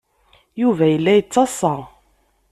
[0.61, 1.73] Yuba yella yettaḍsa.